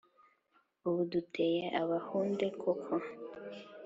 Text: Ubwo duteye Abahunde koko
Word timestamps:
Ubwo 0.85 1.01
duteye 1.11 1.63
Abahunde 1.81 2.45
koko 2.61 2.93